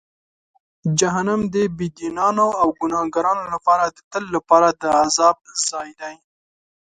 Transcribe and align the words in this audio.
جهنم 0.99 1.41
د 1.53 1.55
بېدینانو 1.77 2.47
او 2.61 2.67
ګناهکارانو 2.79 3.43
لپاره 3.53 3.85
د 3.95 3.99
تل 4.11 4.23
لپاره 4.35 4.67
د 4.81 4.83
عذاب 5.01 5.37
ځای 5.69 5.89
دی. 5.99 6.15